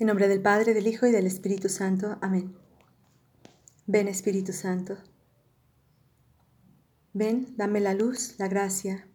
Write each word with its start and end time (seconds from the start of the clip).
En 0.00 0.08
nombre 0.08 0.26
del 0.26 0.42
Padre, 0.42 0.74
del 0.74 0.88
Hijo 0.88 1.06
y 1.06 1.12
del 1.12 1.24
Espíritu 1.24 1.68
Santo. 1.68 2.18
Amén. 2.20 2.56
Ven 3.86 4.08
Espíritu 4.08 4.52
Santo. 4.52 4.96
Ven, 7.12 7.54
dame 7.56 7.78
la 7.78 7.94
luz, 7.94 8.34
la 8.38 8.48
gracia, 8.48 9.06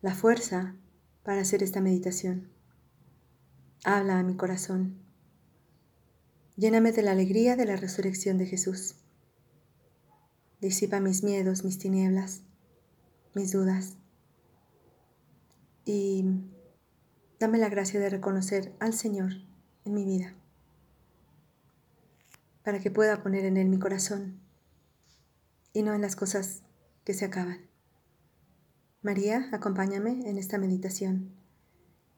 la 0.00 0.14
fuerza 0.14 0.76
para 1.22 1.42
hacer 1.42 1.62
esta 1.62 1.82
meditación. 1.82 2.48
Habla 3.84 4.18
a 4.18 4.22
mi 4.22 4.34
corazón. 4.34 4.96
Lléname 6.56 6.92
de 6.92 7.02
la 7.02 7.10
alegría 7.10 7.54
de 7.54 7.66
la 7.66 7.76
resurrección 7.76 8.38
de 8.38 8.46
Jesús. 8.46 8.94
Disipa 10.62 11.00
mis 11.00 11.22
miedos, 11.22 11.64
mis 11.64 11.78
tinieblas, 11.78 12.40
mis 13.34 13.52
dudas. 13.52 13.98
Y 15.84 16.24
dame 17.38 17.58
la 17.58 17.68
gracia 17.68 18.00
de 18.00 18.08
reconocer 18.08 18.74
al 18.80 18.94
Señor 18.94 19.32
en 19.86 19.94
mi 19.94 20.04
vida, 20.04 20.34
para 22.62 22.80
que 22.80 22.90
pueda 22.90 23.22
poner 23.22 23.44
en 23.44 23.56
Él 23.56 23.68
mi 23.68 23.78
corazón 23.78 24.40
y 25.72 25.82
no 25.82 25.94
en 25.94 26.02
las 26.02 26.16
cosas 26.16 26.62
que 27.04 27.14
se 27.14 27.24
acaban. 27.24 27.60
María, 29.00 29.48
acompáñame 29.52 30.28
en 30.28 30.36
esta 30.36 30.58
meditación. 30.58 31.30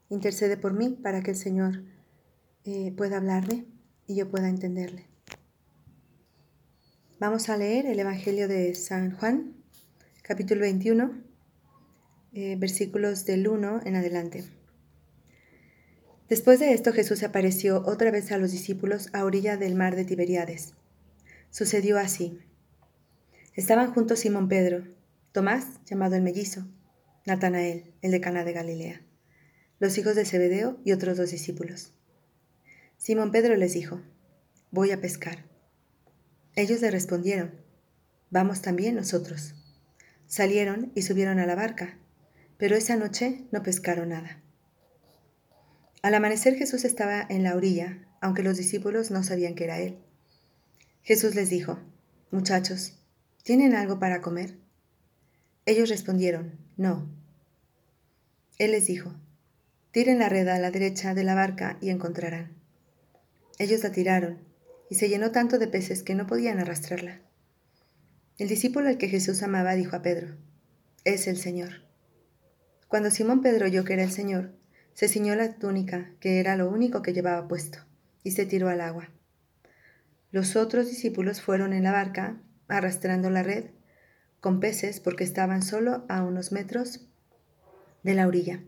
Intercede 0.09 0.56
por 0.56 0.73
mí 0.73 0.88
para 0.88 1.23
que 1.23 1.32
el 1.32 1.36
Señor 1.36 1.84
eh, 2.64 2.92
pueda 2.96 3.18
hablarme 3.18 3.66
y 4.06 4.16
yo 4.16 4.30
pueda 4.30 4.48
entenderle. 4.48 5.06
Vamos 7.20 7.50
a 7.50 7.59
leer 7.59 7.84
el 7.84 7.98
Evangelio 7.98 8.48
de 8.48 8.74
San 8.74 9.10
Juan, 9.18 9.54
capítulo 10.23 10.62
21, 10.62 11.23
eh, 12.32 12.56
versículos 12.56 13.26
del 13.26 13.48
1 13.48 13.80
en 13.84 13.96
adelante. 13.96 14.45
Después 16.28 16.60
de 16.60 16.74
esto 16.74 16.92
Jesús 16.92 17.23
apareció 17.23 17.82
otra 17.87 18.10
vez 18.10 18.32
a 18.32 18.38
los 18.38 18.52
discípulos 18.52 19.09
a 19.14 19.24
orilla 19.24 19.56
del 19.56 19.74
mar 19.74 19.96
de 19.96 20.05
Tiberíades. 20.05 20.74
Sucedió 21.51 21.98
así. 21.98 22.38
Estaban 23.54 23.93
juntos 23.93 24.21
Simón 24.21 24.49
Pedro, 24.49 24.84
Tomás, 25.32 25.82
llamado 25.87 26.16
el 26.16 26.23
mellizo, 26.23 26.66
Natanael, 27.24 27.95
el 28.02 28.10
de 28.10 28.21
Cana 28.21 28.45
de 28.45 28.52
Galilea, 28.52 29.02
los 29.79 29.96
hijos 29.96 30.16
de 30.16 30.26
Zebedeo 30.26 30.79
y 30.84 30.93
otros 30.93 31.16
dos 31.16 31.30
discípulos. 31.30 31.95
Simón 32.99 33.30
Pedro 33.30 33.56
les 33.56 33.73
dijo, 33.73 34.02
Voy 34.71 34.90
a 34.90 35.01
pescar. 35.01 35.46
Ellos 36.56 36.82
le 36.82 36.90
respondieron, 36.90 37.52
Vamos 38.30 38.60
también 38.60 38.96
nosotros. 38.96 39.54
Salieron 40.26 40.93
y 40.95 41.02
subieron 41.02 41.38
a 41.38 41.46
la 41.46 41.54
barca, 41.54 41.96
pero 42.59 42.76
esa 42.76 42.96
noche 42.96 43.46
no 43.51 43.62
pescaron 43.62 44.10
nada. 44.10 44.43
Al 46.02 46.15
amanecer 46.15 46.54
Jesús 46.54 46.85
estaba 46.85 47.27
en 47.29 47.43
la 47.43 47.57
orilla, 47.57 48.07
aunque 48.21 48.43
los 48.43 48.57
discípulos 48.57 49.10
no 49.10 49.23
sabían 49.24 49.54
que 49.54 49.65
era 49.65 49.80
Él. 49.80 49.99
Jesús 51.02 51.35
les 51.35 51.51
dijo, 51.51 51.79
Muchachos, 52.30 52.99
¿tienen 53.43 53.74
algo 53.74 53.99
para 53.99 54.21
comer? 54.21 54.59
Ellos 55.66 55.88
respondieron, 55.88 56.59
No. 56.77 57.09
Él 58.59 58.73
les 58.73 58.87
dijo, 58.87 59.15
Tiren 59.90 60.18
la 60.18 60.29
red 60.29 60.46
a 60.49 60.59
la 60.59 60.71
derecha 60.71 61.15
de 61.15 61.24
la 61.24 61.35
barca 61.35 61.79
y 61.80 61.90
encontrarán. 61.90 62.57
Ellos 63.59 63.83
la 63.83 63.90
tiraron, 63.90 64.38
y 64.91 64.94
se 64.94 65.09
llenó 65.09 65.33
tanto 65.33 65.59
de 65.59 65.66
peces 65.66 66.03
que 66.03 66.15
no 66.15 66.27
podían 66.27 66.60
arrastrarla. 66.60 67.21
El 68.38 68.47
discípulo 68.47 68.88
al 68.88 68.99
que 68.99 69.09
Jesús 69.09 69.43
amaba 69.43 69.75
dijo 69.75 69.97
a 69.97 70.03
Pedro, 70.03 70.37
Es 71.05 71.27
el 71.27 71.38
Señor. 71.38 71.83
Cuando 72.87 73.10
Simón 73.10 73.43
Pedro 73.43 73.66
oyó 73.66 73.84
que 73.84 73.94
era 73.94 74.05
el 74.05 74.12
Señor, 74.12 74.53
se 74.99 75.06
ciñó 75.06 75.37
la 75.37 75.54
túnica, 75.54 76.10
que 76.19 76.41
era 76.41 76.56
lo 76.56 76.69
único 76.69 77.03
que 77.03 77.12
llevaba 77.12 77.47
puesto, 77.47 77.78
y 78.25 78.32
se 78.32 78.47
tiró 78.47 78.69
al 78.69 78.81
agua. 78.81 79.12
Los 80.32 80.56
otros 80.56 80.88
discípulos 80.88 81.41
fueron 81.41 81.72
en 81.72 81.84
la 81.84 81.93
barca, 81.93 82.43
arrastrando 82.66 83.31
la 83.31 83.44
red, 83.44 83.66
con 84.41 84.59
peces 84.59 84.99
porque 84.99 85.22
estaban 85.22 85.62
solo 85.62 86.05
a 86.09 86.25
unos 86.25 86.50
metros 86.50 87.06
de 88.03 88.15
la 88.15 88.27
orilla. 88.27 88.65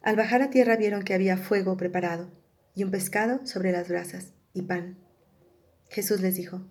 Al 0.00 0.16
bajar 0.16 0.40
a 0.40 0.48
tierra 0.48 0.76
vieron 0.76 1.02
que 1.02 1.12
había 1.12 1.36
fuego 1.36 1.76
preparado, 1.76 2.30
y 2.74 2.84
un 2.84 2.90
pescado 2.90 3.44
sobre 3.44 3.70
las 3.70 3.90
brasas, 3.90 4.32
y 4.54 4.62
pan. 4.62 4.96
Jesús 5.90 6.22
les 6.22 6.36
dijo, 6.36 6.66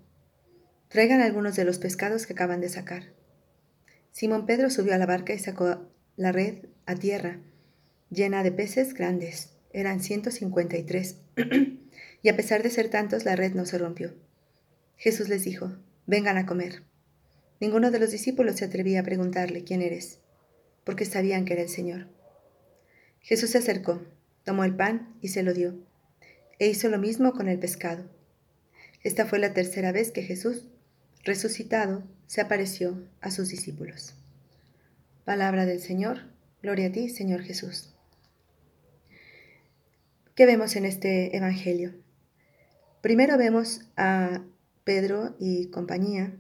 Traigan 0.88 1.22
algunos 1.22 1.56
de 1.56 1.64
los 1.64 1.78
pescados 1.78 2.26
que 2.26 2.34
acaban 2.34 2.60
de 2.60 2.70
sacar. 2.70 3.14
Simón 4.12 4.48
Pedro 4.48 4.72
subió 4.72 4.96
a 4.96 4.98
la 4.98 5.06
barca 5.06 5.36
y 5.36 5.38
sacó 5.38 5.92
la 6.16 6.32
red 6.32 6.66
a 6.88 6.96
tierra, 6.96 7.40
llena 8.10 8.44
de 8.44 8.52
peces 8.52 8.94
grandes. 8.94 9.54
Eran 9.72 10.00
153. 10.02 11.18
y 12.22 12.30
a 12.30 12.36
pesar 12.36 12.64
de 12.64 12.70
ser 12.70 12.90
tantos, 12.90 13.26
la 13.26 13.36
red 13.36 13.54
no 13.54 13.66
se 13.66 13.78
rompió. 13.78 14.14
Jesús 14.96 15.30
les 15.30 15.44
dijo, 15.44 15.76
vengan 16.06 16.38
a 16.38 16.46
comer. 16.46 16.84
Ninguno 17.60 17.92
de 17.92 18.00
los 18.00 18.12
discípulos 18.12 18.56
se 18.56 18.66
atrevía 18.66 19.02
a 19.02 19.04
preguntarle, 19.04 19.64
¿quién 19.64 19.82
eres? 19.82 20.20
Porque 20.84 21.06
sabían 21.06 21.46
que 21.46 21.54
era 21.54 21.64
el 21.64 21.70
Señor. 21.70 22.08
Jesús 23.22 23.52
se 23.52 23.58
acercó, 23.58 24.02
tomó 24.44 24.64
el 24.64 24.76
pan 24.76 25.16
y 25.22 25.30
se 25.30 25.44
lo 25.44 25.54
dio, 25.54 25.76
e 26.60 26.68
hizo 26.68 26.88
lo 26.90 26.98
mismo 26.98 27.34
con 27.34 27.50
el 27.50 27.60
pescado. 27.60 28.10
Esta 29.04 29.26
fue 29.26 29.40
la 29.40 29.54
tercera 29.54 29.92
vez 29.92 30.12
que 30.12 30.24
Jesús, 30.24 30.66
resucitado, 31.24 32.04
se 32.26 32.42
apareció 32.42 33.04
a 33.22 33.32
sus 33.32 33.50
discípulos. 33.50 34.16
Palabra 35.26 35.66
del 35.66 35.82
Señor, 35.82 36.22
gloria 36.62 36.88
a 36.88 36.92
ti, 36.92 37.10
Señor 37.10 37.42
Jesús. 37.42 37.97
¿Qué 40.38 40.46
vemos 40.46 40.76
en 40.76 40.86
este 40.86 41.36
Evangelio? 41.36 41.96
Primero 43.02 43.40
vemos 43.40 43.82
a 43.98 44.44
Pedro 44.84 45.36
y 45.40 45.72
compañía 45.72 46.32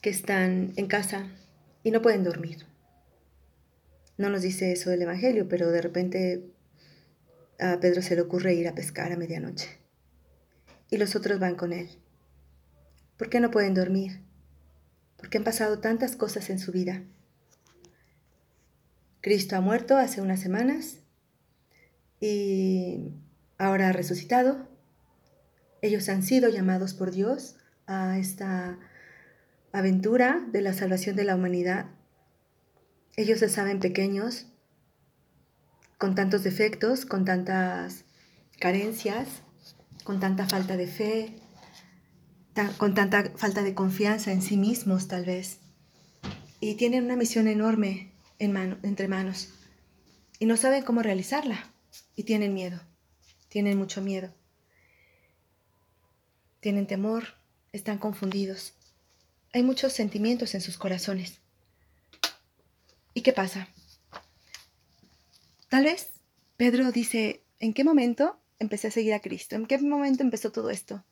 que 0.00 0.08
están 0.08 0.72
en 0.76 0.86
casa 0.86 1.28
y 1.82 1.90
no 1.90 2.00
pueden 2.00 2.24
dormir. 2.24 2.64
No 4.16 4.30
nos 4.30 4.40
dice 4.40 4.72
eso 4.72 4.90
el 4.90 5.02
Evangelio, 5.02 5.50
pero 5.50 5.70
de 5.70 5.82
repente 5.82 6.46
a 7.60 7.78
Pedro 7.78 8.00
se 8.00 8.14
le 8.14 8.22
ocurre 8.22 8.54
ir 8.54 8.68
a 8.68 8.74
pescar 8.74 9.12
a 9.12 9.18
medianoche 9.18 9.68
y 10.88 10.96
los 10.96 11.14
otros 11.14 11.38
van 11.38 11.56
con 11.56 11.74
él. 11.74 11.90
¿Por 13.18 13.28
qué 13.28 13.38
no 13.38 13.50
pueden 13.50 13.74
dormir? 13.74 14.22
Porque 15.18 15.36
han 15.36 15.44
pasado 15.44 15.78
tantas 15.78 16.16
cosas 16.16 16.48
en 16.48 16.58
su 16.58 16.72
vida. 16.72 17.02
Cristo 19.20 19.56
ha 19.56 19.60
muerto 19.60 19.98
hace 19.98 20.22
unas 20.22 20.40
semanas 20.40 21.03
y 22.24 23.12
ahora 23.58 23.92
resucitado. 23.92 24.66
Ellos 25.82 26.08
han 26.08 26.22
sido 26.22 26.48
llamados 26.48 26.94
por 26.94 27.10
Dios 27.10 27.56
a 27.86 28.18
esta 28.18 28.78
aventura 29.72 30.42
de 30.50 30.62
la 30.62 30.72
salvación 30.72 31.16
de 31.16 31.24
la 31.24 31.34
humanidad. 31.34 31.84
Ellos 33.16 33.40
se 33.40 33.50
saben 33.50 33.78
pequeños, 33.78 34.46
con 35.98 36.14
tantos 36.14 36.42
defectos, 36.44 37.04
con 37.04 37.26
tantas 37.26 38.06
carencias, 38.58 39.28
con 40.02 40.18
tanta 40.18 40.48
falta 40.48 40.78
de 40.78 40.86
fe, 40.86 41.36
con 42.78 42.94
tanta 42.94 43.32
falta 43.36 43.62
de 43.62 43.74
confianza 43.74 44.32
en 44.32 44.40
sí 44.40 44.56
mismos 44.56 45.08
tal 45.08 45.26
vez. 45.26 45.58
Y 46.58 46.76
tienen 46.76 47.04
una 47.04 47.16
misión 47.16 47.48
enorme 47.48 48.12
en 48.38 48.56
entre 48.82 49.08
manos 49.08 49.50
y 50.38 50.46
no 50.46 50.56
saben 50.56 50.84
cómo 50.84 51.02
realizarla 51.02 51.73
y 52.16 52.24
tienen 52.24 52.54
miedo, 52.54 52.80
tienen 53.48 53.78
mucho 53.78 54.00
miedo, 54.00 54.32
tienen 56.60 56.86
temor, 56.86 57.24
están 57.72 57.98
confundidos. 57.98 58.74
Hay 59.52 59.62
muchos 59.62 59.92
sentimientos 59.92 60.54
en 60.54 60.60
sus 60.60 60.78
corazones. 60.78 61.40
¿Y 63.12 63.22
qué 63.22 63.32
pasa? 63.32 63.68
Tal 65.68 65.84
vez 65.84 66.10
Pedro 66.56 66.90
dice, 66.92 67.42
¿en 67.60 67.74
qué 67.74 67.84
momento 67.84 68.40
empecé 68.58 68.88
a 68.88 68.90
seguir 68.90 69.14
a 69.14 69.20
Cristo? 69.20 69.56
¿En 69.56 69.66
qué 69.66 69.78
momento 69.78 70.22
empezó 70.22 70.52
todo 70.52 70.70
esto? 70.70 71.04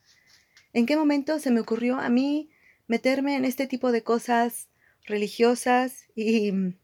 ¿En 0.73 0.85
qué 0.85 0.97
momento 0.97 1.39
se 1.39 1.51
me 1.51 1.59
ocurrió 1.59 1.99
a 1.99 2.09
mí 2.09 2.49
meterme 2.87 3.35
en 3.35 3.45
este 3.45 3.67
tipo 3.67 3.91
de 3.91 4.03
cosas 4.03 4.67
religiosas 5.05 6.05
y 6.15 6.51
mm, 6.51 6.77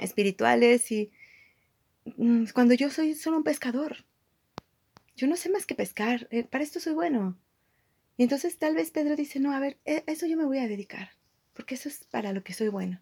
espirituales 0.00 0.90
y 0.90 1.12
cuando 2.54 2.74
yo 2.74 2.90
soy 2.90 3.14
solo 3.14 3.38
un 3.38 3.44
pescador. 3.44 4.04
Yo 5.16 5.26
no 5.26 5.36
sé 5.36 5.50
más 5.50 5.66
que 5.66 5.74
pescar, 5.74 6.28
eh, 6.30 6.44
para 6.44 6.64
esto 6.64 6.80
soy 6.80 6.94
bueno. 6.94 7.38
Y 8.16 8.22
entonces 8.22 8.58
tal 8.58 8.74
vez 8.74 8.90
Pedro 8.90 9.16
dice, 9.16 9.40
no, 9.40 9.52
a 9.52 9.60
ver, 9.60 9.78
e, 9.84 10.04
eso 10.06 10.26
yo 10.26 10.36
me 10.36 10.44
voy 10.44 10.58
a 10.58 10.68
dedicar, 10.68 11.10
porque 11.54 11.74
eso 11.74 11.88
es 11.88 12.04
para 12.10 12.32
lo 12.32 12.42
que 12.42 12.52
soy 12.52 12.68
bueno. 12.68 13.00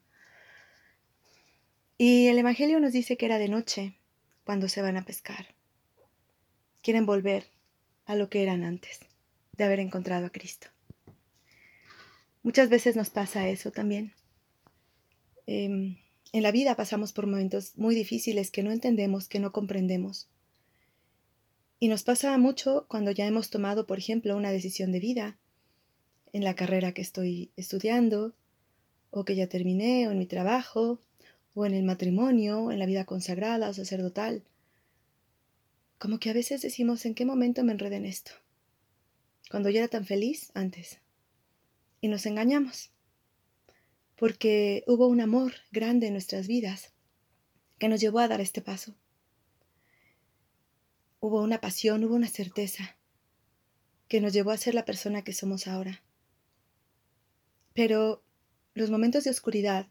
Y 1.98 2.28
el 2.28 2.38
Evangelio 2.38 2.80
nos 2.80 2.92
dice 2.92 3.16
que 3.16 3.26
era 3.26 3.38
de 3.38 3.48
noche 3.48 3.98
cuando 4.44 4.68
se 4.68 4.82
van 4.82 4.96
a 4.96 5.04
pescar. 5.04 5.54
Quieren 6.82 7.06
volver 7.06 7.50
a 8.04 8.14
lo 8.14 8.28
que 8.28 8.42
eran 8.42 8.64
antes 8.64 9.00
de 9.52 9.64
haber 9.64 9.80
encontrado 9.80 10.26
a 10.26 10.30
Cristo. 10.30 10.68
Muchas 12.42 12.68
veces 12.68 12.96
nos 12.96 13.10
pasa 13.10 13.48
eso 13.48 13.72
también. 13.72 14.14
Eh, 15.46 15.98
en 16.36 16.42
la 16.42 16.52
vida 16.52 16.76
pasamos 16.76 17.14
por 17.14 17.26
momentos 17.26 17.72
muy 17.78 17.94
difíciles 17.94 18.50
que 18.50 18.62
no 18.62 18.70
entendemos, 18.70 19.26
que 19.26 19.40
no 19.40 19.52
comprendemos. 19.52 20.28
Y 21.78 21.88
nos 21.88 22.02
pasa 22.02 22.36
mucho 22.36 22.84
cuando 22.88 23.10
ya 23.10 23.26
hemos 23.26 23.48
tomado, 23.48 23.86
por 23.86 23.96
ejemplo, 23.96 24.36
una 24.36 24.52
decisión 24.52 24.92
de 24.92 25.00
vida 25.00 25.38
en 26.34 26.44
la 26.44 26.54
carrera 26.54 26.92
que 26.92 27.00
estoy 27.00 27.52
estudiando, 27.56 28.34
o 29.10 29.24
que 29.24 29.34
ya 29.34 29.48
terminé, 29.48 30.08
o 30.08 30.10
en 30.10 30.18
mi 30.18 30.26
trabajo, 30.26 31.00
o 31.54 31.64
en 31.64 31.72
el 31.72 31.84
matrimonio, 31.84 32.70
en 32.70 32.80
la 32.80 32.86
vida 32.86 33.06
consagrada 33.06 33.70
o 33.70 33.72
sacerdotal. 33.72 34.42
Como 35.98 36.18
que 36.18 36.28
a 36.28 36.34
veces 36.34 36.60
decimos, 36.60 37.06
¿en 37.06 37.14
qué 37.14 37.24
momento 37.24 37.64
me 37.64 37.72
enredé 37.72 37.96
en 37.96 38.04
esto? 38.04 38.32
Cuando 39.50 39.70
yo 39.70 39.78
era 39.78 39.88
tan 39.88 40.04
feliz 40.04 40.50
antes. 40.52 40.98
Y 42.02 42.08
nos 42.08 42.26
engañamos. 42.26 42.90
Porque 44.16 44.82
hubo 44.86 45.06
un 45.06 45.20
amor 45.20 45.52
grande 45.70 46.06
en 46.06 46.14
nuestras 46.14 46.46
vidas 46.46 46.92
que 47.78 47.88
nos 47.88 48.00
llevó 48.00 48.20
a 48.20 48.28
dar 48.28 48.40
este 48.40 48.62
paso. 48.62 48.94
Hubo 51.20 51.42
una 51.42 51.60
pasión, 51.60 52.04
hubo 52.04 52.14
una 52.14 52.28
certeza 52.28 52.96
que 54.08 54.20
nos 54.20 54.32
llevó 54.32 54.50
a 54.50 54.56
ser 54.56 54.74
la 54.74 54.84
persona 54.84 55.22
que 55.22 55.32
somos 55.32 55.66
ahora. 55.66 56.02
Pero 57.74 58.22
los 58.74 58.90
momentos 58.90 59.24
de 59.24 59.30
oscuridad, 59.30 59.88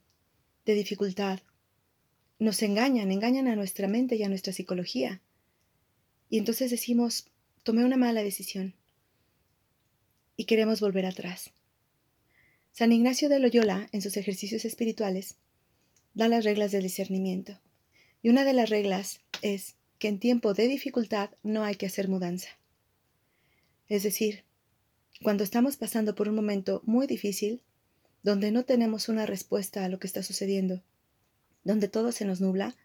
de 0.65 0.73
dificultad, 0.73 1.39
nos 2.39 2.61
engañan, 2.63 3.11
engañan 3.11 3.47
a 3.47 3.55
nuestra 3.55 3.87
mente 3.87 4.15
y 4.15 4.23
a 4.23 4.29
nuestra 4.29 4.53
psicología. 4.53 5.21
Y 6.29 6.37
entonces 6.37 6.71
decimos, 6.71 7.29
tomé 7.63 7.85
una 7.85 7.97
mala 7.97 8.23
decisión 8.23 8.75
y 10.37 10.45
queremos 10.45 10.81
volver 10.81 11.05
atrás. 11.05 11.51
San 12.77 12.91
Ignacio 12.91 13.29
de 13.29 13.39
Loyola, 13.39 13.87
en 13.93 14.01
sus 14.01 14.17
ejercicios 14.17 14.65
espirituales, 14.65 15.37
da 16.13 16.27
las 16.27 16.43
reglas 16.43 16.73
del 16.73 16.83
discernimiento. 16.83 17.57
Y 18.21 18.27
una 18.27 18.43
de 18.43 18.51
las 18.51 18.69
reglas 18.69 19.21
es 19.41 19.75
que 19.97 20.09
en 20.09 20.19
tiempo 20.19 20.53
de 20.53 20.67
dificultad 20.67 21.29
no 21.41 21.63
hay 21.63 21.75
que 21.75 21.85
hacer 21.85 22.09
mudanza. 22.09 22.49
Es 23.87 24.03
decir, 24.03 24.43
cuando 25.23 25.45
estamos 25.45 25.77
pasando 25.77 26.15
por 26.15 26.27
un 26.27 26.35
momento 26.35 26.81
muy 26.83 27.07
difícil, 27.07 27.61
donde 28.23 28.51
no 28.51 28.65
tenemos 28.65 29.07
una 29.07 29.25
respuesta 29.25 29.85
a 29.85 29.87
lo 29.87 29.97
que 29.97 30.07
está 30.07 30.21
sucediendo, 30.21 30.83
donde 31.63 31.87
todo 31.87 32.11
se 32.11 32.25
nos 32.25 32.41
nubla, 32.41 32.75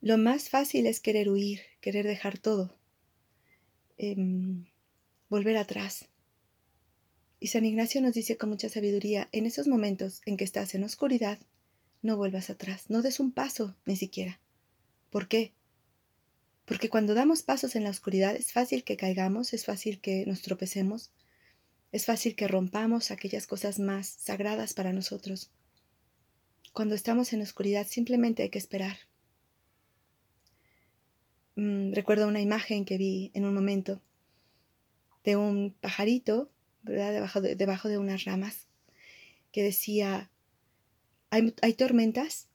lo 0.00 0.16
más 0.16 0.48
fácil 0.48 0.86
es 0.86 1.00
querer 1.00 1.28
huir, 1.28 1.60
querer 1.82 2.06
dejar 2.06 2.38
todo, 2.38 2.74
em, 3.98 4.64
volver 5.28 5.58
atrás. 5.58 6.08
Y 7.44 7.48
San 7.48 7.66
Ignacio 7.66 8.00
nos 8.00 8.14
dice 8.14 8.38
con 8.38 8.48
mucha 8.48 8.70
sabiduría, 8.70 9.28
en 9.30 9.44
esos 9.44 9.68
momentos 9.68 10.22
en 10.24 10.38
que 10.38 10.44
estás 10.44 10.74
en 10.74 10.82
oscuridad, 10.82 11.38
no 12.00 12.16
vuelvas 12.16 12.48
atrás, 12.48 12.88
no 12.88 13.02
des 13.02 13.20
un 13.20 13.32
paso 13.32 13.76
ni 13.84 13.96
siquiera. 13.96 14.40
¿Por 15.10 15.28
qué? 15.28 15.52
Porque 16.64 16.88
cuando 16.88 17.12
damos 17.12 17.42
pasos 17.42 17.76
en 17.76 17.84
la 17.84 17.90
oscuridad 17.90 18.34
es 18.34 18.54
fácil 18.54 18.82
que 18.82 18.96
caigamos, 18.96 19.52
es 19.52 19.66
fácil 19.66 20.00
que 20.00 20.24
nos 20.24 20.40
tropecemos, 20.40 21.12
es 21.92 22.06
fácil 22.06 22.34
que 22.34 22.48
rompamos 22.48 23.10
aquellas 23.10 23.46
cosas 23.46 23.78
más 23.78 24.06
sagradas 24.06 24.72
para 24.72 24.94
nosotros. 24.94 25.50
Cuando 26.72 26.94
estamos 26.94 27.34
en 27.34 27.42
oscuridad 27.42 27.86
simplemente 27.86 28.42
hay 28.42 28.48
que 28.48 28.58
esperar. 28.58 28.96
Mm, 31.56 31.92
recuerdo 31.92 32.26
una 32.26 32.40
imagen 32.40 32.86
que 32.86 32.96
vi 32.96 33.32
en 33.34 33.44
un 33.44 33.52
momento 33.52 34.00
de 35.24 35.36
un 35.36 35.74
pajarito, 35.78 36.50
Debajo 36.84 37.40
de, 37.40 37.56
debajo 37.56 37.88
de 37.88 37.98
unas 37.98 38.24
ramas, 38.24 38.66
que 39.52 39.62
decía, 39.62 40.30
hay, 41.30 41.54
hay 41.62 41.74
tormentas 41.74 42.48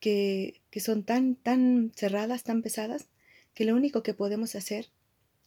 que, 0.00 0.60
que 0.70 0.80
son 0.80 1.04
tan, 1.04 1.36
tan 1.36 1.92
cerradas, 1.94 2.42
tan 2.42 2.62
pesadas, 2.62 3.08
que 3.54 3.64
lo 3.64 3.74
único 3.74 4.02
que 4.02 4.14
podemos 4.14 4.54
hacer 4.54 4.86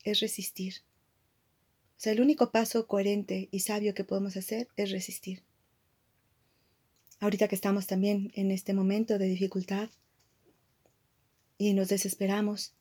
es 0.04 0.19
resistir 0.19 0.75
sea, 2.04 2.12
el 2.12 2.19
único 2.19 2.51
paso 2.51 2.86
coherente 2.86 3.48
y 3.50 3.62
sabio 3.62 3.94
que 3.94 4.04
podemos 4.04 4.36
hacer 4.36 4.68
es 4.75 4.92
resistir. 4.92 5.42
Ahorita 7.21 7.48
que 7.48 7.56
estamos 7.56 7.88
también 7.88 8.30
en 8.36 8.51
este 8.51 8.74
momento 8.74 9.18
de 9.18 9.27
dificultad 9.27 9.89
y 11.57 11.74
nos 11.74 11.88
desesperamos, 11.88 12.74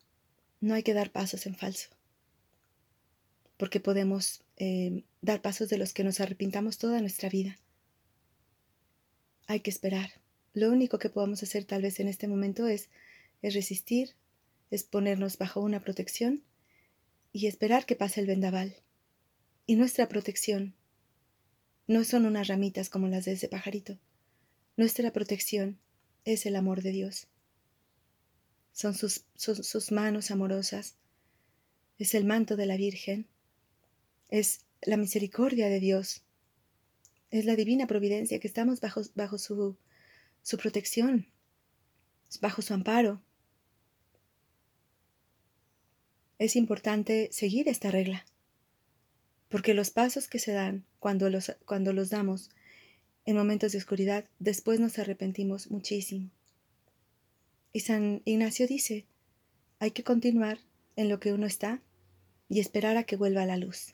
no 0.59 0.73
hay 0.73 0.83
que 0.83 0.93
dar 0.93 1.09
pasos 1.09 1.45
en 1.45 1.55
falso, 1.55 1.87
porque 3.55 3.79
podemos 3.79 4.42
eh, 4.57 5.03
dar 5.21 5.41
pasos 5.41 5.69
de 5.69 5.77
los 5.77 5.93
que 5.93 6.03
nos 6.03 6.19
arrepintamos 6.19 6.77
toda 6.77 7.01
nuestra 7.01 7.29
vida. 7.29 7.59
Hay 9.47 9.59
que 9.61 9.69
esperar. 9.69 10.11
Lo 10.53 10.69
único 10.71 10.99
que 10.99 11.09
podemos 11.09 11.43
hacer 11.43 11.65
tal 11.65 11.81
vez 11.81 11.99
en 11.99 12.07
este 12.07 12.27
momento 12.27 12.67
es, 12.67 12.89
es 13.41 13.53
resistir, 13.53 14.15
es 14.71 14.83
ponernos 14.83 15.37
bajo 15.37 15.61
una 15.61 15.81
protección 15.81 16.43
y 17.31 17.47
esperar 17.47 17.85
que 17.85 17.95
pase 17.95 18.21
el 18.21 18.27
vendaval 18.27 18.75
y 19.65 19.75
nuestra 19.75 20.07
protección 20.07 20.75
no 21.87 22.03
son 22.03 22.25
unas 22.25 22.47
ramitas 22.47 22.89
como 22.89 23.07
las 23.07 23.25
de 23.25 23.33
ese 23.33 23.47
pajarito. 23.47 23.97
Nuestra 24.77 25.11
protección 25.11 25.79
es 26.25 26.45
el 26.45 26.55
amor 26.55 26.81
de 26.81 26.91
Dios. 26.91 27.27
Son 28.71 28.93
sus, 28.93 29.25
sus, 29.35 29.91
manos 29.91 30.31
amorosas. 30.31 30.95
Es 31.99 32.15
el 32.15 32.25
manto 32.25 32.55
de 32.55 32.65
la 32.65 32.77
Virgen. 32.77 33.27
Es 34.33 34.61
la 34.81 34.97
misericordia 34.97 35.69
de 35.69 35.79
Dios. 35.79 36.23
Es 37.29 37.45
la 37.45 37.55
divina 37.55 37.85
providencia 37.85 38.39
que 38.39 38.47
estamos 38.47 38.81
bajo, 38.81 39.03
bajo 39.13 39.37
su, 39.37 39.77
su 40.41 40.57
protección, 40.57 41.27
bajo 42.41 42.63
su 42.63 42.73
amparo. 42.73 43.21
Es 46.39 46.55
importante 46.55 47.29
seguir 47.31 47.69
esta 47.69 47.91
regla 47.91 48.25
porque 49.49 49.75
los 49.75 49.91
pasos 49.91 50.27
que 50.27 50.39
se 50.39 50.51
dan 50.51 50.83
cuando 50.97 51.29
los, 51.29 51.55
cuando 51.67 51.93
los 51.93 52.09
damos 52.09 52.49
en 53.25 53.35
momentos 53.35 53.73
de 53.73 53.77
oscuridad, 53.77 54.25
después 54.39 54.79
nos 54.79 54.97
arrepentimos 54.97 55.69
muchísimo. 55.69 56.31
Y 57.71 57.81
San 57.81 58.23
Ignacio 58.25 58.65
dice, 58.65 59.05
hay 59.77 59.91
que 59.91 60.03
continuar 60.03 60.57
en 60.95 61.07
lo 61.07 61.19
que 61.19 61.33
uno 61.33 61.45
está 61.45 61.83
y 62.49 62.61
esperar 62.61 62.97
a 62.97 63.03
que 63.03 63.15
vuelva 63.15 63.45
la 63.45 63.57
luz. 63.57 63.93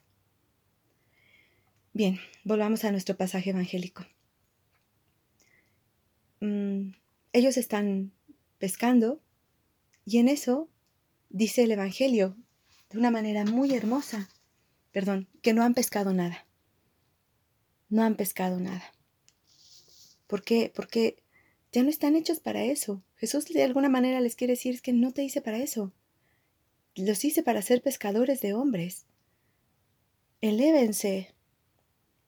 Bien, 2.00 2.18
volvamos 2.46 2.86
a 2.86 2.92
nuestro 2.92 3.18
pasaje 3.18 3.50
evangélico. 3.50 4.06
Mm, 6.40 6.92
ellos 7.34 7.58
están 7.58 8.14
pescando 8.58 9.22
y 10.06 10.20
en 10.20 10.30
eso 10.30 10.70
dice 11.28 11.64
el 11.64 11.72
Evangelio 11.72 12.38
de 12.90 13.00
una 13.00 13.12
manera 13.12 13.44
muy 13.44 13.74
hermosa 13.74 14.30
perdón, 14.94 15.28
que 15.42 15.52
no 15.52 15.62
han 15.62 15.74
pescado 15.74 16.14
nada. 16.14 16.48
No 17.90 18.04
han 18.04 18.16
pescado 18.16 18.62
nada. 18.62 18.94
¿Por 20.26 20.42
qué? 20.42 20.72
Porque 20.74 21.22
ya 21.74 21.84
no 21.84 21.90
están 21.90 22.16
hechos 22.16 22.40
para 22.40 22.64
eso. 22.64 23.04
Jesús 23.18 23.44
de 23.44 23.64
alguna 23.64 23.90
manera 23.90 24.22
les 24.22 24.38
quiere 24.38 24.54
decir 24.54 24.82
que 24.82 24.94
no 24.94 25.12
te 25.12 25.24
hice 25.24 25.42
para 25.42 25.58
eso. 25.58 25.92
Los 26.96 27.26
hice 27.26 27.44
para 27.44 27.62
ser 27.62 27.82
pescadores 27.82 28.40
de 28.40 28.54
hombres. 28.54 29.06
Elévense. 30.40 31.36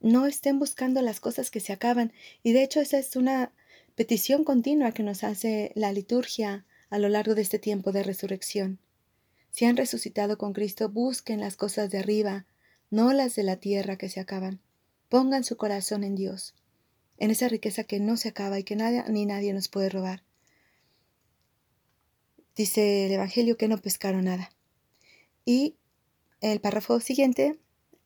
No 0.01 0.25
estén 0.25 0.59
buscando 0.59 1.01
las 1.01 1.19
cosas 1.19 1.51
que 1.51 1.59
se 1.59 1.73
acaban. 1.73 2.11
Y 2.43 2.53
de 2.53 2.63
hecho 2.63 2.81
esa 2.81 2.97
es 2.97 3.15
una 3.15 3.53
petición 3.95 4.43
continua 4.43 4.91
que 4.91 5.03
nos 5.03 5.23
hace 5.23 5.71
la 5.75 5.93
liturgia 5.93 6.65
a 6.89 6.97
lo 6.97 7.07
largo 7.07 7.35
de 7.35 7.41
este 7.41 7.59
tiempo 7.59 7.91
de 7.91 8.03
resurrección. 8.03 8.79
Si 9.51 9.65
han 9.65 9.77
resucitado 9.77 10.37
con 10.37 10.53
Cristo, 10.53 10.89
busquen 10.89 11.39
las 11.39 11.55
cosas 11.55 11.89
de 11.91 11.99
arriba, 11.99 12.45
no 12.89 13.13
las 13.13 13.35
de 13.35 13.43
la 13.43 13.57
tierra 13.57 13.97
que 13.97 14.09
se 14.09 14.19
acaban. 14.19 14.59
Pongan 15.09 15.43
su 15.43 15.57
corazón 15.57 16.03
en 16.03 16.15
Dios, 16.15 16.55
en 17.17 17.31
esa 17.31 17.47
riqueza 17.47 17.83
que 17.83 17.99
no 17.99 18.17
se 18.17 18.29
acaba 18.29 18.59
y 18.59 18.63
que 18.63 18.75
nadie 18.75 19.03
ni 19.09 19.25
nadie 19.25 19.53
nos 19.53 19.67
puede 19.67 19.89
robar. 19.89 20.23
Dice 22.55 23.05
el 23.05 23.11
Evangelio 23.11 23.57
que 23.57 23.67
no 23.67 23.77
pescaron 23.77 24.25
nada. 24.25 24.51
Y 25.45 25.75
el 26.41 26.59
párrafo 26.59 26.99
siguiente, 26.99 27.59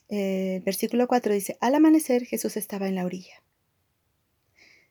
el 0.08 0.62
versículo 0.62 1.08
4 1.08 1.34
dice, 1.34 1.58
al 1.62 1.76
amanecer 1.76 2.26
Jesús 2.26 2.58
estaba 2.58 2.88
en 2.88 2.96
la 2.96 3.06
orilla. 3.06 3.44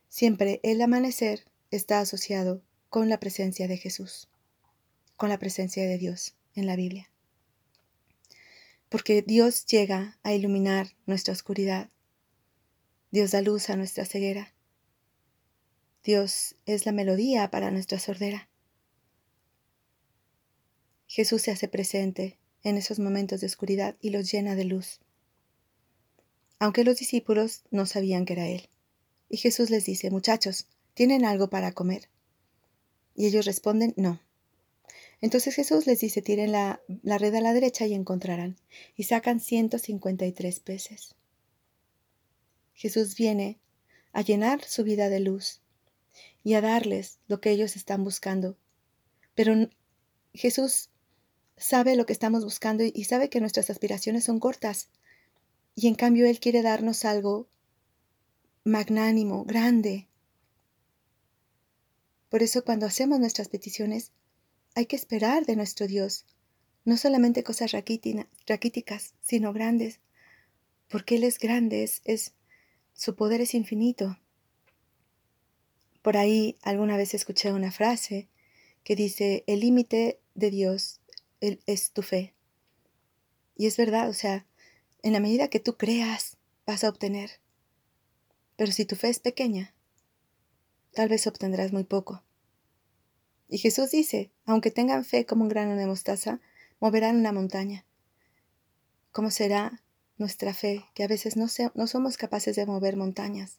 Siempre 0.08 0.60
el 0.62 0.80
amanecer 0.80 1.44
está 1.70 2.00
asociado 2.00 2.62
con 2.88 3.08
la 3.08 3.18
presencia 3.18 3.66
de 3.66 3.76
Jesús, 3.76 4.28
con 5.16 5.28
la 5.28 5.38
presencia 5.38 5.84
de 5.84 5.98
Dios 5.98 6.36
en 6.54 6.66
la 6.66 6.76
Biblia. 6.76 7.10
Porque 8.88 9.22
Dios 9.22 9.66
llega 9.66 10.18
a 10.22 10.32
iluminar 10.32 10.94
nuestra 11.06 11.32
oscuridad. 11.32 11.90
Dios 13.10 13.32
da 13.32 13.42
luz 13.42 13.70
a 13.70 13.76
nuestra 13.76 14.04
ceguera. 14.04 14.54
Dios 16.04 16.54
es 16.66 16.86
la 16.86 16.92
melodía 16.92 17.50
para 17.50 17.70
nuestra 17.70 17.98
sordera. 17.98 18.48
Jesús 21.06 21.42
se 21.42 21.50
hace 21.50 21.66
presente 21.66 22.38
en 22.62 22.76
esos 22.76 22.98
momentos 22.98 23.40
de 23.40 23.46
oscuridad 23.46 23.96
y 24.00 24.10
los 24.10 24.30
llena 24.30 24.54
de 24.54 24.64
luz. 24.64 25.00
Aunque 26.58 26.84
los 26.84 26.96
discípulos 26.96 27.62
no 27.70 27.86
sabían 27.86 28.24
que 28.24 28.34
era 28.34 28.48
Él. 28.48 28.68
Y 29.28 29.36
Jesús 29.36 29.70
les 29.70 29.84
dice, 29.84 30.10
muchachos, 30.10 30.66
¿tienen 30.94 31.24
algo 31.24 31.50
para 31.50 31.72
comer? 31.72 32.08
Y 33.14 33.26
ellos 33.26 33.46
responden, 33.46 33.94
no. 33.96 34.20
Entonces 35.20 35.54
Jesús 35.54 35.86
les 35.86 36.00
dice, 36.00 36.22
tiren 36.22 36.52
la, 36.52 36.80
la 37.02 37.18
red 37.18 37.34
a 37.34 37.40
la 37.40 37.52
derecha 37.52 37.86
y 37.86 37.94
encontrarán. 37.94 38.56
Y 38.96 39.04
sacan 39.04 39.40
153 39.40 40.60
peces. 40.60 41.14
Jesús 42.74 43.16
viene 43.16 43.58
a 44.12 44.22
llenar 44.22 44.64
su 44.64 44.84
vida 44.84 45.08
de 45.08 45.20
luz 45.20 45.60
y 46.42 46.54
a 46.54 46.60
darles 46.60 47.18
lo 47.26 47.40
que 47.40 47.50
ellos 47.50 47.76
están 47.76 48.04
buscando. 48.04 48.56
Pero 49.34 49.54
Jesús 50.32 50.90
sabe 51.56 51.96
lo 51.96 52.06
que 52.06 52.12
estamos 52.12 52.44
buscando 52.44 52.84
y 52.84 53.04
sabe 53.04 53.30
que 53.30 53.40
nuestras 53.40 53.70
aspiraciones 53.70 54.24
son 54.24 54.40
cortas. 54.40 54.88
Y 55.74 55.88
en 55.88 55.94
cambio 55.94 56.26
Él 56.26 56.40
quiere 56.40 56.62
darnos 56.62 57.04
algo 57.04 57.48
magnánimo, 58.64 59.44
grande. 59.44 60.08
Por 62.28 62.42
eso 62.42 62.64
cuando 62.64 62.86
hacemos 62.86 63.20
nuestras 63.20 63.48
peticiones, 63.48 64.12
hay 64.74 64.86
que 64.86 64.96
esperar 64.96 65.46
de 65.46 65.56
nuestro 65.56 65.86
Dios, 65.86 66.26
no 66.84 66.96
solamente 66.96 67.44
cosas 67.44 67.72
raquíticas, 67.72 69.14
sino 69.20 69.52
grandes, 69.52 70.00
porque 70.88 71.16
Él 71.16 71.24
es 71.24 71.38
grande, 71.38 71.82
es, 71.82 72.34
su 72.92 73.16
poder 73.16 73.40
es 73.40 73.54
infinito. 73.54 74.18
Por 76.02 76.16
ahí 76.16 76.58
alguna 76.62 76.96
vez 76.96 77.14
escuché 77.14 77.52
una 77.52 77.72
frase 77.72 78.28
que 78.82 78.96
dice, 78.96 79.44
el 79.46 79.60
límite 79.60 80.20
de 80.34 80.50
Dios 80.50 81.00
es 81.40 81.92
tu 81.92 82.02
fe. 82.02 82.34
Y 83.56 83.66
es 83.66 83.76
verdad, 83.76 84.08
o 84.08 84.12
sea, 84.12 84.46
en 85.04 85.12
la 85.12 85.20
medida 85.20 85.48
que 85.48 85.60
tú 85.60 85.76
creas, 85.76 86.38
vas 86.66 86.82
a 86.82 86.88
obtener. 86.88 87.30
Pero 88.56 88.72
si 88.72 88.86
tu 88.86 88.96
fe 88.96 89.10
es 89.10 89.18
pequeña, 89.18 89.74
tal 90.94 91.10
vez 91.10 91.26
obtendrás 91.26 91.74
muy 91.74 91.84
poco. 91.84 92.22
Y 93.46 93.58
Jesús 93.58 93.90
dice, 93.90 94.30
aunque 94.46 94.70
tengan 94.70 95.04
fe 95.04 95.26
como 95.26 95.42
un 95.42 95.50
grano 95.50 95.76
de 95.76 95.84
mostaza, 95.84 96.40
moverán 96.80 97.16
una 97.16 97.32
montaña. 97.32 97.84
¿Cómo 99.12 99.30
será 99.30 99.82
nuestra 100.16 100.54
fe, 100.54 100.86
que 100.94 101.04
a 101.04 101.08
veces 101.08 101.36
no, 101.36 101.48
somos 101.86 102.16
capaces 102.16 102.56
de 102.56 102.64
mover 102.64 102.96
montañas? 102.96 103.58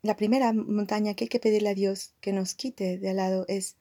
La 0.00 0.16
primera 0.16 0.54
montaña 0.54 1.12
que 1.12 1.24
hay 1.24 1.28
que 1.28 1.38
pedirle 1.38 1.68
a 1.68 1.74
Dios 1.74 2.14
que 2.22 2.32
nos 2.32 2.54
quite 2.54 2.96
de 2.96 3.10
al 3.10 3.16
lado 3.16 3.44
es 3.46 3.76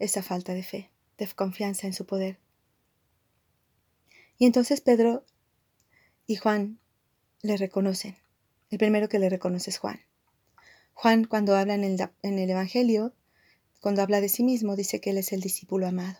esa 0.00 0.24
falta 0.24 0.54
de 0.54 0.64
fe, 0.64 0.90
de 1.18 1.28
confianza 1.28 1.86
en 1.86 1.92
su 1.92 2.04
poder. 2.04 2.40
Y 4.40 4.46
entonces 4.46 4.80
Pedro 4.80 5.26
y 6.26 6.36
Juan 6.36 6.80
le 7.42 7.58
reconocen. 7.58 8.16
El 8.70 8.78
primero 8.78 9.06
que 9.10 9.18
le 9.18 9.28
reconoce 9.28 9.68
es 9.68 9.76
Juan. 9.76 10.00
Juan 10.94 11.24
cuando 11.24 11.54
habla 11.54 11.74
en 11.74 11.84
el, 11.84 12.00
en 12.22 12.38
el 12.38 12.48
Evangelio, 12.48 13.14
cuando 13.80 14.00
habla 14.00 14.22
de 14.22 14.30
sí 14.30 14.42
mismo, 14.42 14.76
dice 14.76 14.98
que 14.98 15.10
él 15.10 15.18
es 15.18 15.34
el 15.34 15.42
discípulo 15.42 15.86
amado. 15.86 16.18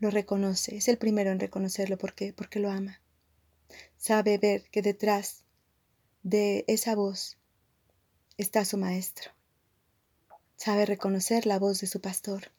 Lo 0.00 0.10
reconoce, 0.10 0.76
es 0.76 0.88
el 0.88 0.98
primero 0.98 1.30
en 1.30 1.38
reconocerlo. 1.38 1.96
¿Por 1.96 2.12
qué? 2.12 2.32
Porque 2.32 2.58
lo 2.58 2.72
ama. 2.72 3.00
Sabe 3.96 4.36
ver 4.38 4.68
que 4.72 4.82
detrás 4.82 5.44
de 6.24 6.64
esa 6.66 6.96
voz 6.96 7.38
está 8.36 8.64
su 8.64 8.78
maestro. 8.78 9.30
Sabe 10.56 10.86
reconocer 10.86 11.46
la 11.46 11.60
voz 11.60 11.80
de 11.80 11.86
su 11.86 12.00
pastor. 12.00 12.50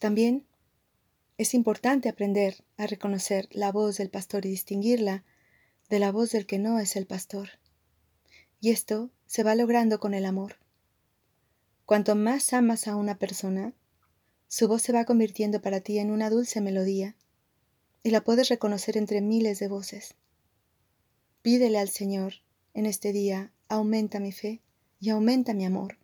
También 0.00 0.48
es 1.38 1.54
importante 1.54 2.08
aprender 2.08 2.64
a 2.76 2.86
reconocer 2.86 3.48
la 3.50 3.72
voz 3.72 3.96
del 3.96 4.10
pastor 4.10 4.46
y 4.46 4.50
distinguirla 4.50 5.24
de 5.88 5.98
la 5.98 6.12
voz 6.12 6.30
del 6.30 6.46
que 6.46 6.58
no 6.58 6.78
es 6.78 6.96
el 6.96 7.06
pastor. 7.06 7.50
Y 8.60 8.70
esto 8.70 9.10
se 9.26 9.42
va 9.42 9.54
logrando 9.54 9.98
con 9.98 10.14
el 10.14 10.24
amor. 10.24 10.56
Cuanto 11.84 12.14
más 12.14 12.52
amas 12.52 12.86
a 12.86 12.96
una 12.96 13.18
persona, 13.18 13.74
su 14.48 14.68
voz 14.68 14.82
se 14.82 14.92
va 14.92 15.04
convirtiendo 15.04 15.62
para 15.62 15.80
ti 15.80 15.98
en 15.98 16.10
una 16.10 16.30
dulce 16.30 16.60
melodía 16.60 17.16
y 18.02 18.10
la 18.10 18.22
puedes 18.22 18.48
reconocer 18.48 18.96
entre 18.96 19.20
miles 19.20 19.58
de 19.58 19.68
voces. 19.68 20.14
Pídele 21.42 21.78
al 21.78 21.88
Señor 21.88 22.34
en 22.74 22.86
este 22.86 23.12
día, 23.12 23.52
aumenta 23.68 24.20
mi 24.20 24.32
fe 24.32 24.62
y 25.00 25.10
aumenta 25.10 25.54
mi 25.54 25.64
amor, 25.64 25.98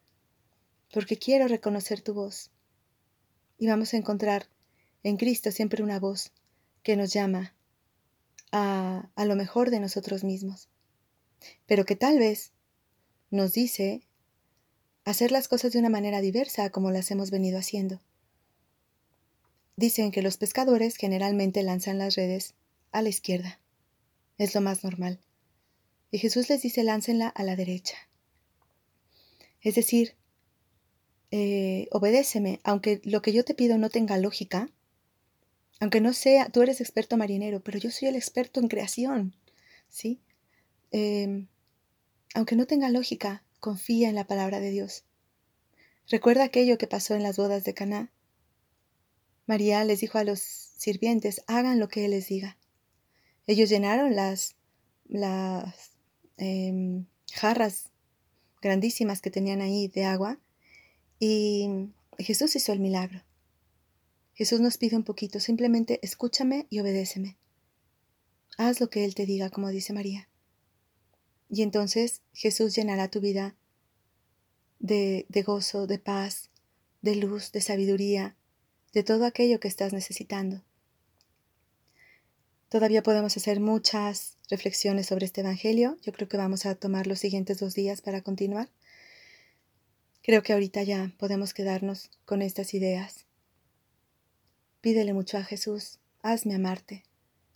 porque 0.93 1.19
quiero 1.19 1.47
reconocer 1.47 2.01
tu 2.01 2.15
voz. 2.15 2.51
Y 3.59 3.67
vamos 3.69 3.95
a 3.95 3.97
encontrar 3.97 4.49
en 5.03 5.17
Cristo 5.17 5.51
siempre 5.51 5.83
una 5.83 6.01
voz 6.01 6.33
que 6.83 6.97
nos 6.97 7.13
llama 7.13 7.55
a, 8.53 9.11
a 9.15 9.25
lo 9.25 9.37
mejor 9.37 9.71
de 9.71 9.81
nosotros 9.81 10.25
mismos, 10.25 10.69
pero 11.67 11.85
que 11.85 11.97
tal 11.97 12.19
vez 12.19 12.53
nos 13.31 13.53
dice 13.53 14.03
hacer 15.05 15.33
las 15.33 15.49
cosas 15.49 15.73
de 15.73 15.79
una 15.79 15.91
manera 15.91 16.21
diversa 16.21 16.65
a 16.65 16.71
como 16.71 16.91
las 16.91 17.11
hemos 17.11 17.31
venido 17.31 17.59
haciendo. 17.59 18.01
Dicen 19.77 20.11
que 20.11 20.23
los 20.23 20.37
pescadores 20.37 20.97
generalmente 20.97 21.63
lanzan 21.63 21.99
las 21.99 22.17
redes 22.17 22.55
a 22.91 23.01
la 23.01 23.09
izquierda. 23.09 23.61
Es 24.37 24.55
lo 24.55 24.61
más 24.61 24.85
normal. 24.85 25.21
Y 26.11 26.19
Jesús 26.19 26.49
les 26.49 26.63
dice 26.63 26.83
láncenla 26.83 27.29
a 27.29 27.43
la 27.43 27.57
derecha. 27.57 27.97
Es 29.61 29.75
decir, 29.75 30.15
eh, 31.31 31.89
obedéceme, 31.91 32.61
aunque 32.65 33.01
lo 33.05 33.23
que 33.23 33.33
yo 33.33 33.45
te 33.45 33.55
pido 33.55 33.79
no 33.79 33.91
tenga 33.91 34.17
lógica, 34.17 34.71
aunque 35.81 36.01
no 36.01 36.13
sea, 36.13 36.49
tú 36.49 36.63
eres 36.63 36.81
experto 36.81 37.17
marinero, 37.17 37.61
pero 37.61 37.79
yo 37.79 37.91
soy 37.91 38.09
el 38.09 38.17
experto 38.17 38.61
en 38.61 38.69
creación, 38.69 39.37
¿sí? 39.89 40.21
Em, 40.91 41.49
aunque 42.35 42.57
no 42.57 42.67
tenga 42.67 42.89
lógica, 42.91 43.45
confía 43.61 44.09
en 44.09 44.15
la 44.15 44.27
palabra 44.27 44.61
de 44.61 44.71
Dios. 44.71 45.05
Recuerda 46.11 46.45
aquello 46.45 46.79
que 46.79 46.87
pasó 46.87 47.15
en 47.15 47.23
las 47.23 47.37
bodas 47.37 47.65
de 47.65 47.75
Caná. 47.75 48.11
María 49.47 49.85
les 49.85 50.01
dijo 50.01 50.19
a 50.19 50.25
los 50.25 50.41
sirvientes, 50.41 51.43
hagan 51.47 51.79
lo 51.79 51.89
que 51.89 52.05
Él 52.05 52.11
les 52.11 52.29
diga. 52.29 52.59
Ellos 53.47 53.71
llenaron 53.71 54.17
las, 54.17 54.57
las 55.07 55.93
em, 56.37 57.07
jarras 57.33 57.91
grandísimas 58.61 59.21
que 59.21 59.31
tenían 59.31 59.61
ahí 59.61 59.89
de 59.89 60.05
agua 60.05 60.39
y 61.19 61.91
Jesús 62.19 62.57
hizo 62.57 62.73
el 62.73 62.81
milagro. 62.81 63.23
Jesús 64.39 64.61
nos 64.61 64.79
pide 64.79 64.95
un 64.95 65.03
poquito, 65.03 65.41
simplemente 65.41 65.99
escúchame 66.01 66.69
y 66.71 66.79
obedéceme. 66.79 67.37
Haz 68.57 68.81
lo 68.81 68.89
que 68.89 69.05
Él 69.05 69.17
te 69.17 69.27
diga, 69.27 69.51
como 69.51 69.69
dice 69.69 69.93
María. 69.93 70.29
Y 71.51 71.63
entonces 71.63 72.23
Jesús 72.33 72.73
llenará 72.77 73.09
tu 73.09 73.21
vida 73.21 73.57
de, 74.79 75.27
de 75.29 75.43
gozo, 75.43 75.89
de 75.89 75.99
paz, 75.99 76.51
de 77.03 77.17
luz, 77.17 77.51
de 77.51 77.61
sabiduría, 77.61 78.37
de 78.93 79.03
todo 79.03 79.25
aquello 79.25 79.59
que 79.59 79.67
estás 79.67 79.93
necesitando. 79.93 80.63
Todavía 82.69 83.03
podemos 83.03 83.37
hacer 83.37 83.59
muchas 83.59 84.37
reflexiones 84.49 85.07
sobre 85.07 85.27
este 85.27 85.41
Evangelio. 85.41 85.99
Yo 86.03 86.13
creo 86.13 86.29
que 86.29 86.37
vamos 86.37 86.65
a 86.65 86.77
tomar 86.77 87.09
los 87.09 87.19
siguientes 87.19 87.59
dos 87.59 87.75
días 87.75 88.03
para 88.03 88.23
continuar. 88.23 88.71
Creo 90.23 90.45
que 90.45 90.53
ahorita 90.53 90.85
ya 90.85 91.13
podemos 91.19 91.55
quedarnos 91.55 92.13
con 92.25 92.41
estas 92.41 92.73
ideas. 92.73 93.28
Pídele 94.81 95.13
mucho 95.13 95.39
a 95.39 95.43
Jesús, 95.43 95.99
hazme 96.23 96.55
amarte, 96.55 97.03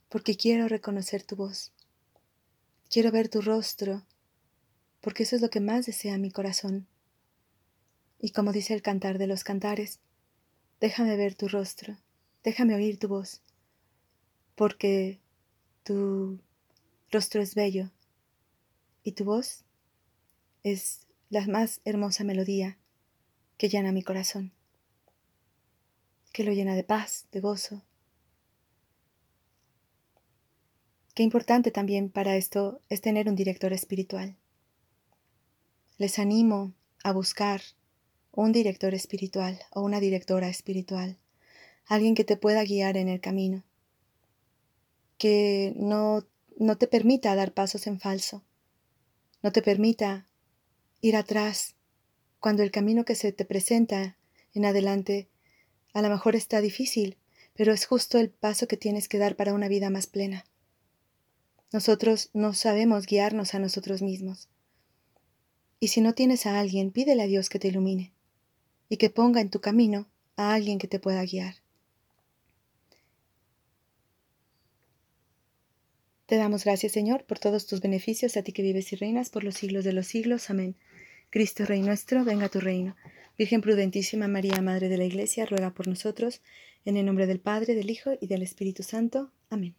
porque 0.09 0.37
quiero 0.37 0.67
reconocer 0.67 1.23
tu 1.23 1.37
voz. 1.37 1.71
Quiero 2.91 3.13
ver 3.13 3.29
tu 3.29 3.41
rostro, 3.41 4.05
porque 5.01 5.23
eso 5.23 5.37
es 5.37 5.43
lo 5.43 5.49
que 5.49 5.61
más 5.61 5.87
desea 5.87 6.19
mi 6.19 6.33
corazón. 6.33 6.89
Y 8.19 8.33
como 8.33 8.53
dice 8.53 8.75
el 8.75 8.83
cantar 8.83 9.19
de 9.19 9.29
los 9.29 9.45
cantares, 9.45 10.01
déjame 10.81 11.17
ver 11.17 11.37
tu 11.37 11.47
rostro, 11.47 11.97
déjame 12.43 12.75
oír 12.75 12.99
tu 12.99 13.07
voz, 13.07 13.41
porque 14.57 15.21
tu 15.85 16.41
rostro 17.13 17.41
es 17.41 17.55
bello 17.55 17.93
y 19.05 19.13
tu 19.13 19.25
voz 19.25 19.65
es 20.65 21.07
la 21.31 21.47
más 21.47 21.81
hermosa 21.85 22.25
melodía 22.25 22.79
que 23.59 23.69
llena 23.69 23.93
mi 23.93 24.03
corazón 24.03 24.53
que 26.33 26.45
lo 26.45 26.53
llena 26.53 26.75
de 26.75 26.85
paz, 26.85 27.27
de 27.31 27.41
gozo. 27.41 27.83
Qué 31.15 31.23
importante 31.23 31.71
también 31.71 32.09
para 32.09 32.37
esto 32.37 32.81
es 32.89 33.03
tener 33.03 33.29
un 33.29 33.37
director 33.37 33.73
espiritual. 33.73 34.37
Les 35.99 36.19
animo 36.19 36.73
a 37.05 37.13
buscar 37.13 37.61
un 38.33 38.51
director 38.51 38.95
espiritual 38.95 39.61
o 39.73 39.83
una 39.83 40.01
directora 40.01 40.49
espiritual, 40.49 41.19
alguien 41.87 42.15
que 42.15 42.25
te 42.25 42.39
pueda 42.39 42.65
guiar 42.65 42.97
en 42.97 43.09
el 43.09 43.21
camino, 43.21 43.63
que 45.19 45.75
no, 45.77 46.27
no 46.59 46.79
te 46.79 46.87
permita 46.87 47.35
dar 47.35 47.53
pasos 47.53 47.87
en 47.87 48.01
falso, 48.01 48.43
no 49.43 49.53
te 49.53 49.61
permita 49.61 50.27
ir 51.03 51.15
atrás 51.15 51.75
cuando 52.41 52.63
el 52.63 52.71
camino 52.71 53.05
que 53.05 53.15
se 53.15 53.33
te 53.33 53.45
presenta 53.45 54.17
en 54.55 54.65
adelante 54.65 55.29
a 55.93 56.03
lo 56.03 56.09
mejor 56.09 56.37
está 56.37 56.61
difícil, 56.61 57.17
pero 57.55 57.73
es 57.73 57.87
justo 57.87 58.19
el 58.19 58.31
paso 58.31 58.67
que 58.67 58.77
tienes 58.77 59.09
que 59.09 59.19
dar 59.19 59.37
para 59.37 59.55
una 59.55 59.69
vida 59.69 59.91
más 59.91 60.07
plena. 60.07 60.45
Nosotros 61.73 62.31
no 62.33 62.53
sabemos 62.55 63.07
guiarnos 63.07 63.55
a 63.55 63.59
nosotros 63.59 64.03
mismos. 64.03 64.49
Y 65.81 65.89
si 65.89 66.01
no 66.01 66.15
tienes 66.15 66.47
a 66.47 66.61
alguien, 66.61 66.91
pídele 66.91 67.23
a 67.23 67.27
Dios 67.27 67.49
que 67.49 67.59
te 67.59 67.69
ilumine. 67.69 68.13
y 68.89 68.99
que 68.99 69.09
ponga 69.09 69.41
en 69.41 69.49
tu 69.49 69.63
camino 69.63 70.07
a 70.37 70.53
alguien 70.53 70.79
que 70.79 70.87
te 70.87 71.01
pueda 71.01 71.25
guiar. 71.25 71.55
Te 76.27 76.37
damos 76.37 76.65
gracias, 76.65 76.93
Señor, 76.93 77.25
por 77.25 77.39
todos 77.39 77.67
tus 77.67 77.81
beneficios, 77.81 78.37
a 78.37 78.43
ti 78.43 78.53
que 78.53 78.63
vives 78.63 78.93
y 78.93 78.97
reinas 78.97 79.31
por 79.31 79.45
los 79.45 79.55
siglos 79.55 79.85
de 79.85 79.95
los 79.95 80.07
siglos. 80.07 80.51
Amén. 80.51 80.77
Cristo 81.31 81.65
Rey 81.65 81.81
nuestro, 81.81 82.23
venga 82.23 82.51
tu 82.51 82.61
reino. 82.61 82.95
Virgen 83.39 83.61
prudentísima 83.61 84.29
María, 84.29 84.61
Madre 84.63 84.89
de 84.89 84.99
la 84.99 85.05
Iglesia, 85.05 85.47
ruega 85.47 85.75
por 85.75 85.89
nosotros, 85.89 86.43
en 86.85 86.97
el 86.97 87.07
nombre 87.07 87.27
del 87.27 87.41
Padre, 87.41 87.75
del 87.75 87.91
Hijo 87.91 88.13
y 88.21 88.27
del 88.27 88.43
Espíritu 88.43 88.83
Santo. 88.83 89.33
Amén. 89.51 89.75